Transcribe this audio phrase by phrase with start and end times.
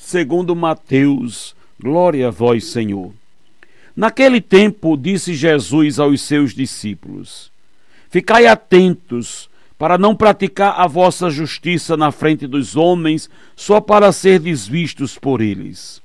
[0.00, 1.54] segundo Mateus.
[1.78, 3.12] Glória a vós, Senhor.
[3.94, 7.52] Naquele tempo, disse Jesus aos seus discípulos:
[8.08, 14.40] Ficai atentos para não praticar a vossa justiça na frente dos homens, só para ser
[14.40, 16.02] desvistos por eles.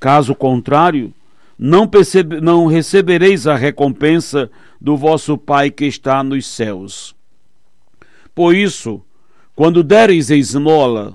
[0.00, 1.12] Caso contrário,
[1.58, 7.14] não, percebe, não recebereis a recompensa do vosso Pai que está nos céus.
[8.34, 9.00] Por isso,
[9.54, 11.14] quando deres esmola,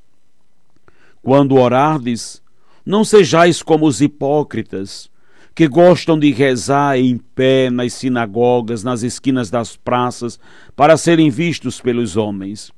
[1.21, 2.41] Quando orardes,
[2.85, 5.09] não sejais como os hipócritas,
[5.53, 10.39] que gostam de rezar em pé nas sinagogas, nas esquinas das praças,
[10.75, 12.71] para serem vistos pelos homens.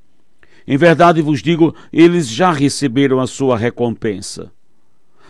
[0.66, 4.50] Em verdade vos digo, eles já receberam a sua recompensa.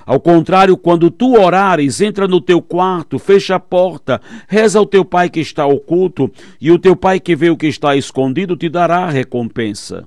[0.07, 5.05] Ao contrário, quando tu orares, entra no teu quarto, fecha a porta, reza ao teu
[5.05, 8.69] pai que está oculto, e o teu pai que vê o que está escondido te
[8.69, 10.07] dará a recompensa.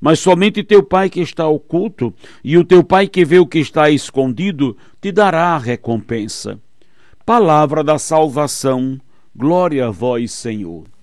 [0.00, 3.58] Mas somente teu pai que está oculto, e o teu pai que vê o que
[3.58, 6.58] está escondido, te dará a recompensa.
[7.24, 9.00] Palavra da salvação,
[9.34, 10.95] glória a vós, Senhor.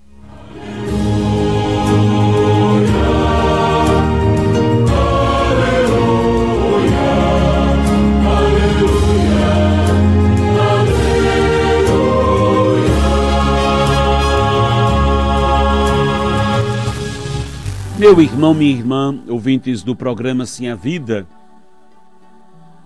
[18.04, 21.26] Meu irmão, minha irmã, ouvintes do programa Sim a Vida,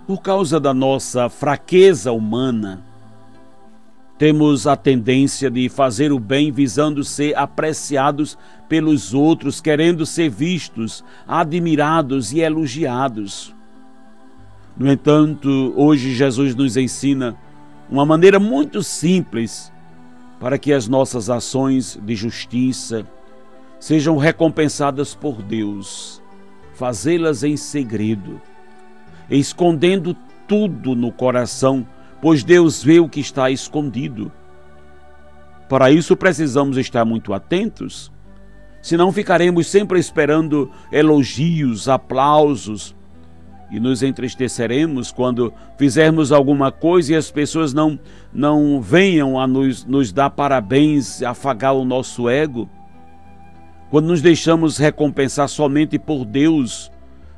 [0.06, 2.84] por causa da nossa fraqueza humana,
[4.16, 8.38] temos a tendência de fazer o bem visando ser apreciados
[8.70, 13.56] pelos outros, querendo ser vistos, admirados e elogiados.
[14.78, 17.36] No entanto, hoje Jesus nos ensina
[17.90, 19.74] uma maneira muito simples
[20.40, 23.04] para que as nossas ações de justiça,
[23.80, 26.22] sejam recompensadas por Deus,
[26.74, 28.42] fazê-las em segredo,
[29.30, 30.16] escondendo
[30.48, 31.86] tudo no coração,
[32.22, 34.32] pois Deus vê o que está escondido.
[35.70, 38.12] Para isso precisamos estar muito atentos,
[38.82, 42.96] senão ficaremos sempre esperando elogios, aplausos,
[43.70, 48.00] e nos entristeceremos quando fizermos alguma coisa e as pessoas não,
[48.34, 52.70] não venham a nos, nos dar parabéns, afagar o nosso ego
[53.90, 56.92] quando nos deixamos recompensar somente por Deus,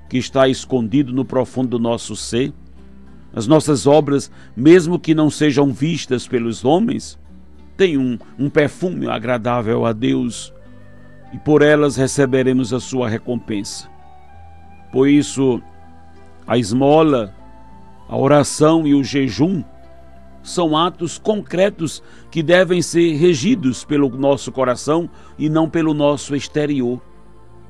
[0.10, 2.52] que está escondido no profundo do nosso ser,
[3.34, 7.20] as nossas obras, mesmo que não sejam vistas pelos homens,
[7.78, 10.54] têm um, um perfume agradável a Deus
[11.32, 13.88] e por elas receberemos a sua recompensa.
[14.92, 15.62] Por isso,
[16.48, 17.34] a esmola,
[18.08, 19.64] a oração e o jejum
[20.42, 22.02] são atos concretos
[22.32, 27.02] que devem ser regidos pelo nosso coração e não pelo nosso exterior.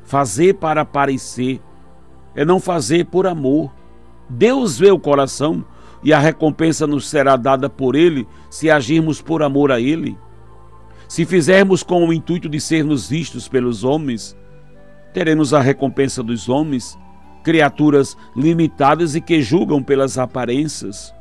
[0.04, 1.62] Fazer para parecer
[2.36, 3.72] é não fazer por amor.
[4.30, 5.66] Deus vê o coração
[6.04, 10.18] e a recompensa nos será dada por Ele se agirmos por amor a Ele.
[11.08, 14.38] Se fizermos com o intuito de sermos vistos pelos homens,
[15.12, 16.98] teremos a recompensa dos homens,
[17.44, 21.14] criaturas limitadas e que julgam pelas aparências.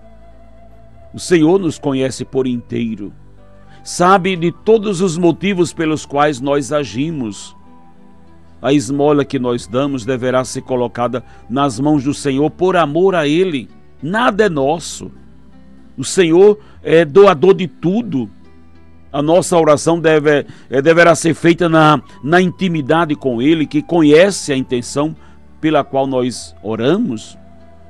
[1.12, 3.12] O Senhor nos conhece por inteiro,
[3.82, 7.56] sabe de todos os motivos pelos quais nós agimos.
[8.60, 13.26] A esmola que nós damos deverá ser colocada nas mãos do Senhor por amor a
[13.26, 13.68] Ele.
[14.02, 15.10] Nada é nosso.
[15.96, 18.28] O Senhor é doador de tudo.
[19.12, 24.52] A nossa oração deve, é, deverá ser feita na, na intimidade com Ele, que conhece
[24.52, 25.16] a intenção
[25.60, 27.38] pela qual nós oramos.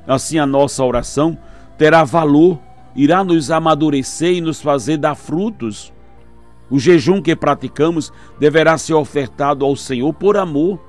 [0.07, 1.37] Assim, a nossa oração
[1.77, 2.59] terá valor,
[2.95, 5.93] irá nos amadurecer e nos fazer dar frutos.
[6.69, 10.79] O jejum que praticamos deverá ser ofertado ao Senhor por amor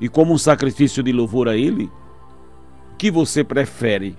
[0.00, 1.90] e como um sacrifício de louvor a Ele.
[2.92, 4.16] O que você prefere?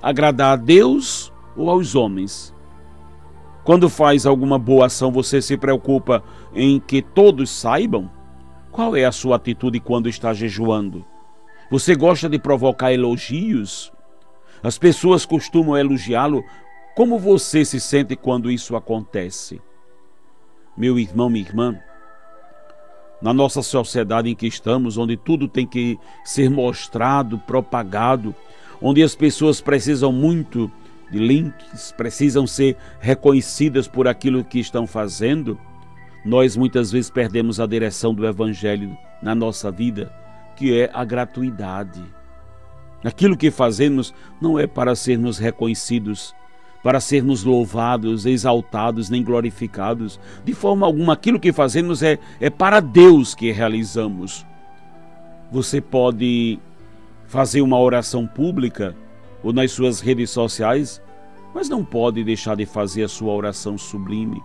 [0.00, 2.54] Agradar a Deus ou aos homens?
[3.64, 6.22] Quando faz alguma boa ação, você se preocupa
[6.54, 8.10] em que todos saibam?
[8.70, 11.04] Qual é a sua atitude quando está jejuando?
[11.70, 13.92] Você gosta de provocar elogios?
[14.62, 16.44] As pessoas costumam elogiá-lo.
[16.94, 19.60] Como você se sente quando isso acontece?
[20.76, 21.78] Meu irmão, minha irmã,
[23.22, 28.34] na nossa sociedade em que estamos, onde tudo tem que ser mostrado, propagado,
[28.80, 30.70] onde as pessoas precisam muito
[31.10, 35.58] de links precisam ser reconhecidas por aquilo que estão fazendo,
[36.24, 40.12] nós muitas vezes perdemos a direção do Evangelho na nossa vida,
[40.56, 42.02] que é a gratuidade.
[43.04, 46.34] Aquilo que fazemos não é para sermos reconhecidos,
[46.82, 50.20] para sermos louvados, exaltados, nem glorificados.
[50.44, 54.46] De forma alguma, aquilo que fazemos é, é para Deus que realizamos.
[55.50, 56.58] Você pode
[57.26, 58.94] fazer uma oração pública
[59.42, 61.00] ou nas suas redes sociais,
[61.54, 64.42] mas não pode deixar de fazer a sua oração sublime.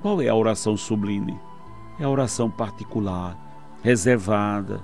[0.00, 1.38] Qual é a oração sublime?
[2.00, 3.36] É a oração particular,
[3.82, 4.80] reservada,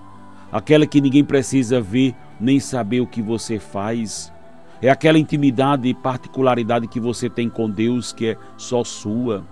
[0.54, 4.32] aquela que ninguém precisa ver nem saber o que você faz.
[4.80, 9.44] É aquela intimidade e particularidade que você tem com Deus que é só sua.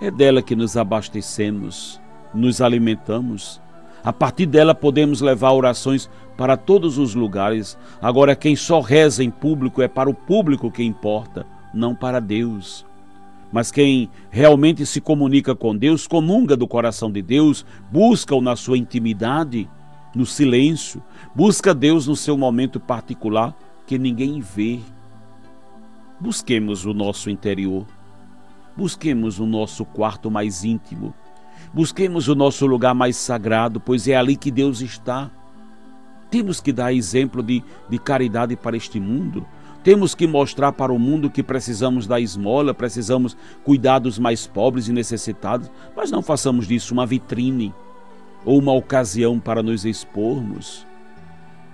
[0.00, 2.00] É dela que nos abastecemos,
[2.32, 3.60] nos alimentamos.
[4.04, 7.76] A partir dela podemos levar orações para todos os lugares.
[8.00, 12.86] Agora, quem só reza em público é para o público que importa, não para Deus.
[13.54, 18.76] Mas quem realmente se comunica com Deus, comunga do coração de Deus, busca-o na sua
[18.76, 19.70] intimidade,
[20.12, 21.00] no silêncio,
[21.36, 23.56] busca Deus no seu momento particular
[23.86, 24.80] que ninguém vê.
[26.18, 27.86] Busquemos o nosso interior,
[28.76, 31.14] busquemos o nosso quarto mais íntimo,
[31.72, 35.30] busquemos o nosso lugar mais sagrado, pois é ali que Deus está.
[36.28, 39.46] Temos que dar exemplo de, de caridade para este mundo.
[39.84, 44.88] Temos que mostrar para o mundo que precisamos da esmola, precisamos cuidar dos mais pobres
[44.88, 47.72] e necessitados, mas não façamos disso uma vitrine
[48.46, 50.86] ou uma ocasião para nos expormos.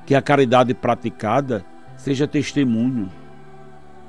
[0.04, 1.64] Que a caridade praticada
[1.96, 3.08] seja testemunho.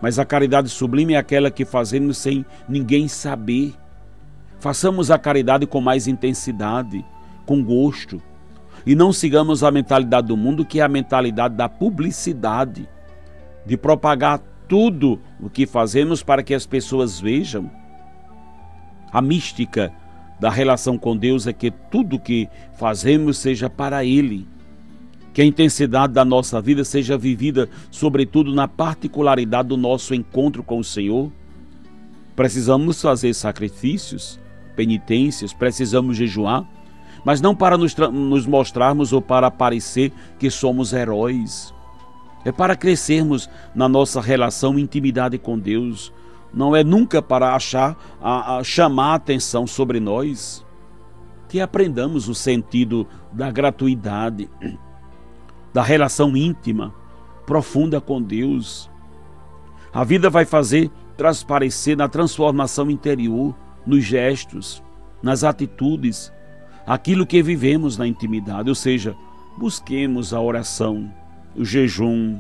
[0.02, 3.76] Mas a caridade sublime é aquela que fazemos sem ninguém saber.
[4.60, 7.06] Façamos a caridade com mais intensidade,
[7.46, 8.20] com gosto,
[8.84, 12.90] e não sigamos a mentalidade do mundo, que é a mentalidade da publicidade,
[13.66, 17.70] de propagar tudo o que fazemos para que as pessoas vejam.
[19.12, 19.92] A mística
[20.40, 24.48] da relação com Deus é que tudo que fazemos seja para Ele.
[25.34, 30.80] Que a intensidade da nossa vida seja vivida, sobretudo, na particularidade do nosso encontro com
[30.80, 31.32] o Senhor.
[32.36, 34.40] Precisamos fazer sacrifícios,
[34.76, 36.68] penitências, precisamos jejuar
[37.24, 41.74] mas não para nos, nos mostrarmos ou para parecer que somos heróis.
[42.44, 46.12] É para crescermos na nossa relação intimidade com Deus.
[46.54, 50.66] Não é nunca para achar, a, a chamar a atenção sobre nós.
[51.48, 54.50] Que aprendamos o sentido da gratuidade,
[55.74, 56.94] da relação íntima,
[57.46, 58.90] profunda com Deus.
[59.94, 64.82] A vida vai fazer transparecer na transformação interior, nos gestos,
[65.22, 66.32] nas atitudes,
[66.86, 69.16] aquilo que vivemos na intimidade, ou seja,
[69.58, 71.14] busquemos a oração,
[71.56, 72.40] o jejum,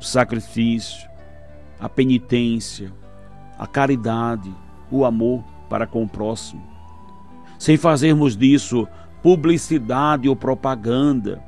[0.00, 1.08] o sacrifício,
[1.78, 2.92] a penitência,
[3.58, 4.52] a caridade,
[4.90, 6.62] o amor para com o próximo.
[7.58, 8.88] Sem fazermos disso
[9.22, 11.42] publicidade ou propaganda,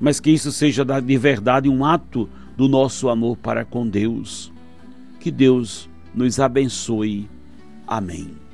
[0.00, 4.52] mas que isso seja de verdade um ato do nosso amor para com Deus.
[5.18, 7.28] Que Deus nos abençoe.
[7.86, 8.45] Amém.